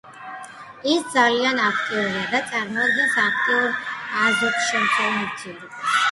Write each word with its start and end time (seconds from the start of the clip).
ის 0.91 1.01
ძალიან 1.15 1.59
აქტიურია 1.65 2.23
და 2.31 2.39
წარმოადგენს 2.53 3.17
აქტიური 3.25 3.83
აზოტშემცველი 4.23 5.13
ნივთიერებას. 5.19 5.93